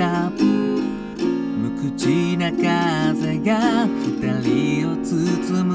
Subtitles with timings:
[0.00, 0.80] 日だまりの中
[1.58, 5.74] 無口な風が二人を包む。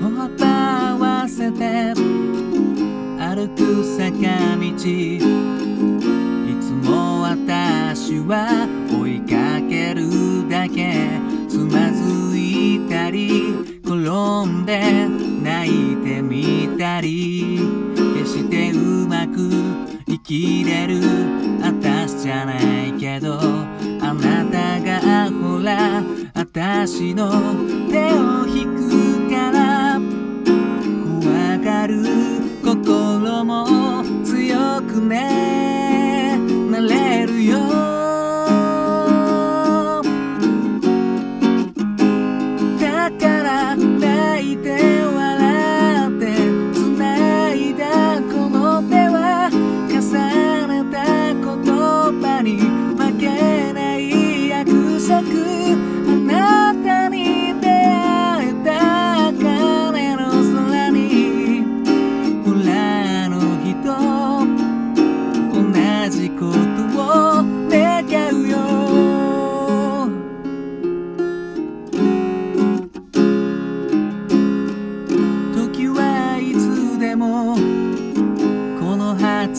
[0.00, 0.32] 歩幅
[0.88, 1.92] 合わせて
[3.18, 4.64] 歩く坂道。
[4.64, 5.18] い
[6.58, 11.20] つも私は追いかけるだけ。
[11.48, 13.52] つまずいたり
[13.84, 13.98] 転
[14.48, 15.06] んで
[15.42, 17.60] 泣いてみたり。
[18.16, 19.83] 決してうまく
[20.24, 21.00] きれる。
[21.60, 22.56] 私じゃな
[22.86, 26.02] いけどあなたがほら
[26.34, 27.30] 私の
[27.90, 30.00] 手を引くから
[31.20, 32.02] 怖がる
[32.62, 35.33] 心も強くね。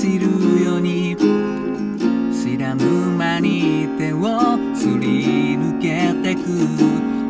[0.06, 1.16] 走るように
[2.32, 2.86] 知らぬ
[3.18, 6.42] 間に手をすり抜けてく。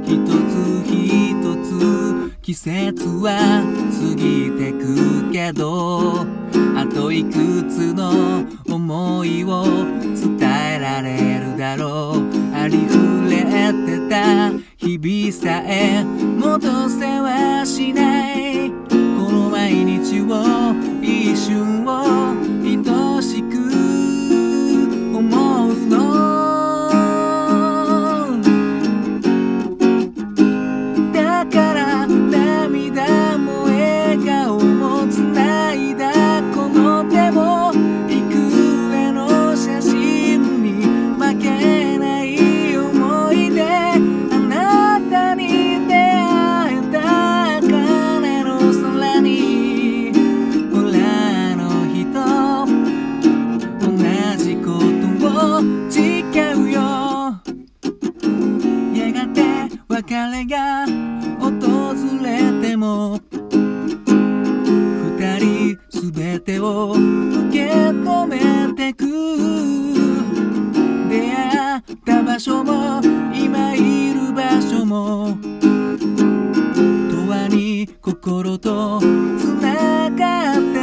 [0.03, 6.25] 一つ一つ季節は過ぎてくけど
[6.75, 7.31] あといく
[7.69, 9.63] つの思いを
[10.13, 10.37] 伝
[10.75, 12.55] えられるだろう。
[12.55, 13.45] ありふれ
[13.85, 14.51] てた。
[14.75, 18.69] 日々さえ戻せはしない。
[18.89, 21.94] この毎日を一瞬を
[59.95, 60.83] 別れが
[61.39, 61.63] 訪
[62.21, 63.39] れても二
[65.39, 66.99] 人すべてを受
[67.49, 69.05] け止めてく。
[71.09, 72.99] 出会った場所も
[73.33, 75.37] 今いる場所も
[77.09, 79.05] 永遠に心とつ
[79.61, 80.74] ながって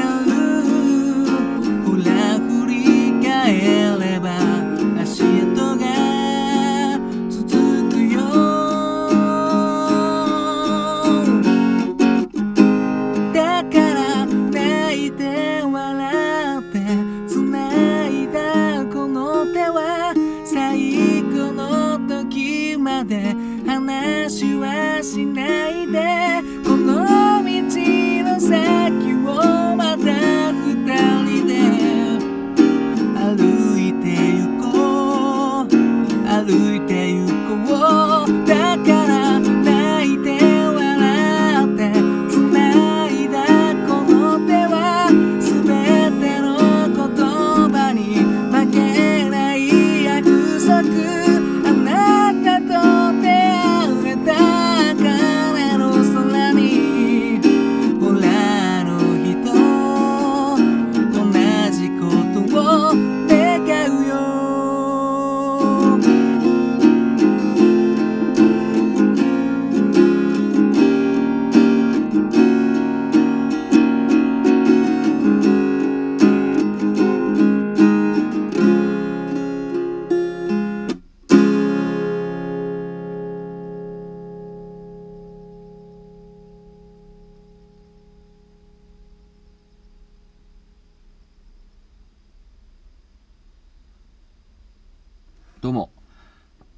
[95.63, 95.93] どうも。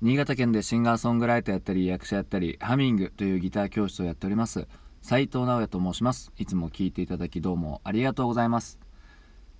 [0.03, 4.69] 新潟県でシンガーソングライターやったり役者やったりハミングというギター教室をやっております。
[5.01, 6.33] 斉藤直也と申します。
[6.37, 8.79] いつも聞いていただきどうもありがとうございます。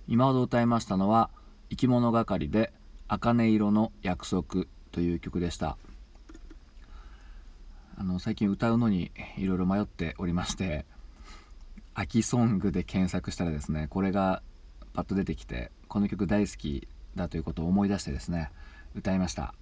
[0.07, 1.31] 今ほど歌いましたのは
[1.71, 2.71] 生き物係で
[3.07, 5.79] 茜色の約束という曲でした。
[7.97, 10.85] あの最近歌うのにいろいろ迷っておりまして
[11.95, 14.43] 秋ソングで検索したらですねこれが
[14.93, 18.51] パッと出てきてこの曲大好きだということを思い出してですね
[18.95, 19.53] 歌いました。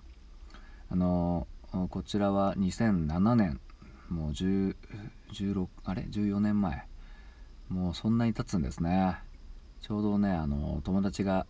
[0.90, 1.48] あの
[1.90, 3.60] こちらは2007年
[4.10, 4.76] もう16
[5.84, 6.86] あれ14年前。
[7.70, 9.18] もうそんなに経つんですね。
[9.82, 11.48] ちょうどねあの友達が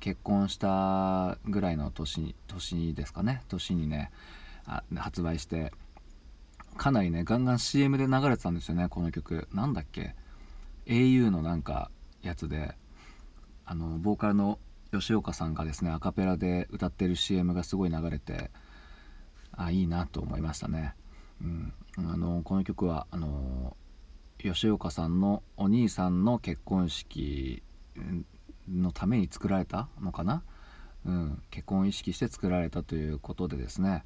[0.00, 3.42] 結婚したぐらいの年年ですかね。
[3.48, 4.10] 年にね
[4.66, 5.72] あ発売して
[6.78, 9.46] かなりねガンガン CM で流れてたんですよねこの曲。
[9.52, 10.14] なんだっけ
[10.86, 11.90] ？au のなんか
[12.22, 12.74] やつで
[13.66, 14.58] あのボーカルの
[14.92, 18.50] 吉岡さんがですねアカペラで歌ってる CM がすごい流れて
[19.52, 20.94] あいいなと思いましたね、
[21.42, 23.76] うん、あのこの曲はあの
[24.38, 27.62] 吉岡さんのお兄さんの結婚式
[28.68, 30.42] のために作られたのかな、
[31.04, 34.04] うん、結婚を意識して作られたということでですね。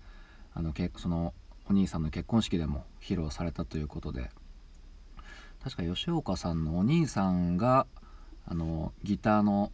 [0.52, 1.34] あのけその
[1.68, 4.30] お兄さんの結婚式でも披露されたということで。
[5.62, 7.86] 確か吉岡さんのお兄さんが
[8.46, 9.72] あのギターの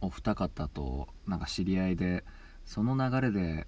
[0.00, 2.24] お二方となんか知り合いで
[2.64, 3.66] その流れで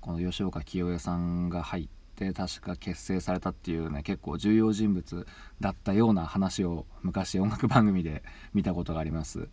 [0.00, 5.26] この吉岡清江さんが入って確か結成されたっていうね結構重要人物
[5.60, 8.22] だったような話を昔音楽番組で
[8.54, 9.48] 見たことがあります。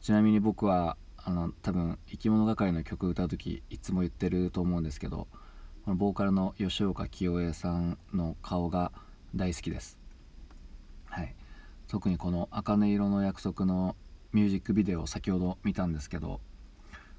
[0.00, 5.28] ちなみに僕はあの多分生き物係の曲歌う時いつも言ってると思うんですけど
[5.84, 8.90] このボーカルの吉岡清江さんの顔が
[9.34, 9.98] 大好きです。
[11.06, 11.34] はい。
[11.88, 13.96] 特にこの「茜色の約束」の
[14.32, 16.40] ミュージックビデオを先ほど見たんですけど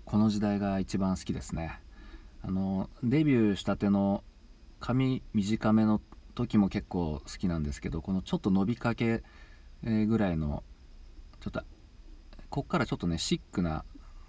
[0.06, 1.80] この時代が一番好きですね。
[2.42, 4.24] あのデビューしたての
[4.80, 6.02] 髪短めの
[6.36, 9.24] 時も結構好きなんですけどこのちょっと伸びかけ
[9.84, 10.64] ぐらいの
[11.40, 11.64] ちょっと
[12.50, 13.86] こっからちょっとねシックな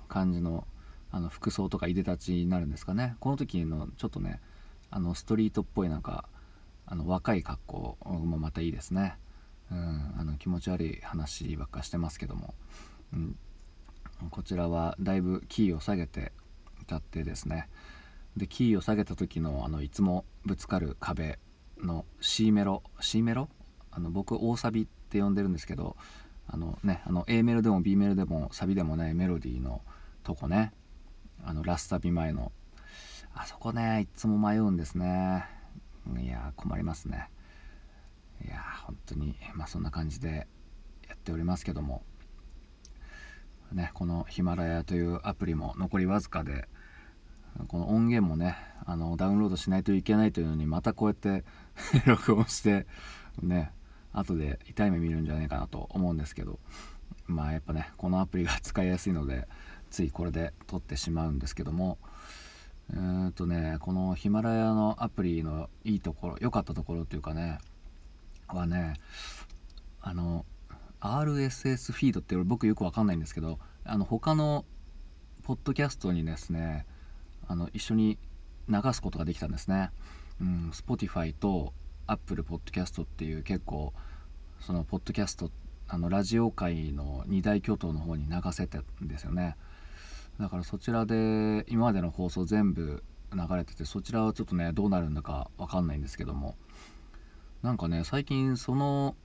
[0.08, 0.66] 感じの
[1.10, 3.16] あの服装とかいでたちになるんですかね。
[3.20, 4.40] この時のちょっとね
[4.90, 6.28] あのストリートっぽいなんか
[6.86, 9.16] あの若い格好もまたいいですね、
[9.74, 12.54] うん、あの気持ち悪い話ばっかしてますけども、
[13.12, 13.36] うん、
[14.30, 16.32] こちらはだいぶキーを下げて
[16.82, 17.68] 歌ってですね。
[18.36, 21.40] でキーを下げた時のあのいつもぶつかる壁
[21.80, 23.48] の C メロ C メロ？
[23.90, 25.96] あの僕大サビって呼んでるんですけど
[26.46, 29.82] あのねあの A メロでも B メロでもサビでもないメロディーの
[30.22, 30.72] とこね。
[31.44, 32.52] あのラスサビ前の。
[33.34, 35.44] あそこねいつも迷うんですね。
[36.16, 37.28] いや困りますね。
[38.44, 40.46] いや本当にまあそんな感じで
[41.08, 42.02] やっておりますけども。
[43.72, 46.68] ねこのヒマラヤというアプリも残りわずかで
[47.66, 48.56] この音源もね
[48.86, 51.44] あのダウンロードしないといけないというのにまたこうやって
[52.06, 52.86] 録音して
[53.42, 53.72] ね
[54.12, 56.58] 後で痛い目見るんじゃないかなと思うんですけど。
[57.26, 59.48] まあやっぱねこのアプリが使いやすいので
[59.90, 61.98] ついこれで撮ってしまうんですけども。
[62.90, 67.58] えー、とねこのヒマラヤのアプリのいいところ良かったところっていうかね
[68.48, 68.94] はね
[70.00, 70.44] あの
[71.00, 74.64] RSS フィードって僕よくわかんないんですけどあの他の
[75.42, 76.86] ポッドキャストにですね
[77.46, 78.18] あの一緒に
[78.68, 79.90] 流すことができたんですね。
[80.40, 81.74] うん、Spotify と
[82.06, 83.92] Apple Podcast っていう結構
[84.60, 85.50] そのポッドキャスト
[85.86, 89.56] あのラジオ界の二大巨頭の方に流せてんですよね
[90.40, 93.02] だからそちらで今までの放送全部
[93.32, 96.56] 流れててそちらはちょっとねどうなるんだか分かんないんですけども
[97.64, 99.16] なんかね最近その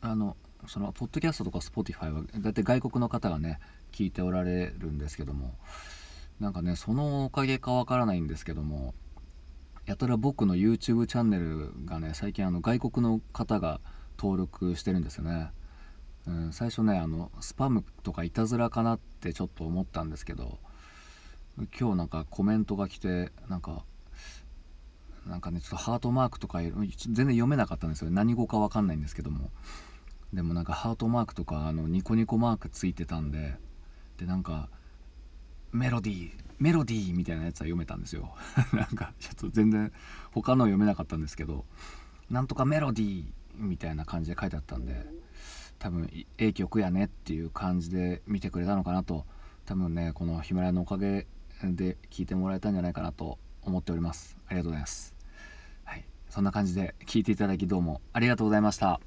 [0.00, 0.34] あの
[0.66, 3.60] そのポッドキャストとか Spotify はだいたい外国の方がね
[3.92, 5.52] 聞いておられるんですけども
[6.40, 8.94] なんかねそのおかげかわからないんですけども
[9.84, 13.82] やたら僕の YouTube チャンネルがね最近あの外国の方が
[14.18, 15.50] 登録してるんですよね、
[16.26, 20.58] うん、最初ねあのスパムとかいたずらかなってちょっと思ったんですけど
[21.78, 23.84] 今日なんかコメントが来てなんか
[25.26, 26.72] なんかねちょっとハートマークとか全
[27.14, 29.50] 然読めなかったんですよ何語か分かんないんですけども。
[30.32, 33.56] でもなんかハートマークとかあのニコニコマークついてたんで。
[34.18, 34.68] でなんか
[35.72, 38.34] メロディーメロディーみたいなやつは読めたんですよ。
[38.74, 39.92] なんかちょっと全然
[40.32, 41.64] 他の読めなかったんですけど。
[42.28, 45.06] なんとかメロディーみたいな感じで書いてあったんで。
[45.78, 49.24] 多分ええ曲やねっていう感じで見てくれたのかなと。
[49.64, 51.26] 多分ねこのヒマラヤのおかげ
[51.62, 54.36] で聞いてもらえたんじゃないかなと思っております。
[54.46, 55.14] ありがとうございます。
[55.84, 56.04] はい。
[56.28, 59.00] そんな感じで聞いていただきどうもありがとうございました。